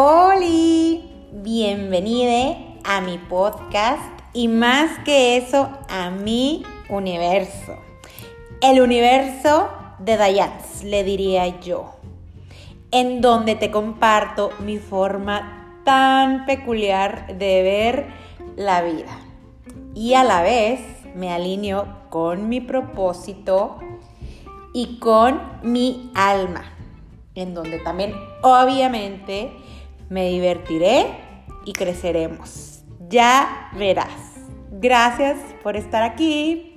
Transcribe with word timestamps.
Hola, 0.00 1.02
bienvenida 1.32 2.56
a 2.84 3.00
mi 3.00 3.18
podcast 3.18 4.00
y 4.32 4.46
más 4.46 4.96
que 5.00 5.36
eso 5.36 5.70
a 5.88 6.10
mi 6.10 6.62
universo. 6.88 7.74
El 8.60 8.80
universo 8.80 9.68
de 9.98 10.16
Dayans, 10.16 10.84
le 10.84 11.02
diría 11.02 11.48
yo, 11.58 11.96
en 12.92 13.20
donde 13.20 13.56
te 13.56 13.72
comparto 13.72 14.52
mi 14.60 14.78
forma 14.78 15.80
tan 15.84 16.46
peculiar 16.46 17.36
de 17.36 17.62
ver 17.64 18.06
la 18.54 18.82
vida 18.82 19.18
y 19.96 20.14
a 20.14 20.22
la 20.22 20.42
vez 20.42 20.78
me 21.16 21.32
alineo 21.32 21.88
con 22.08 22.48
mi 22.48 22.60
propósito 22.60 23.80
y 24.72 25.00
con 25.00 25.42
mi 25.64 26.12
alma, 26.14 26.62
en 27.34 27.52
donde 27.52 27.80
también 27.80 28.14
obviamente 28.42 29.50
me 30.08 30.28
divertiré 30.28 31.06
y 31.64 31.72
creceremos. 31.72 32.84
Ya 33.08 33.70
verás. 33.76 34.34
Gracias 34.70 35.38
por 35.62 35.76
estar 35.76 36.02
aquí. 36.02 36.74